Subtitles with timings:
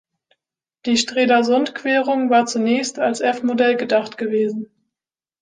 [0.87, 4.65] Die Strelasund-Querung war zunächst als F-Modell gedacht gewesen.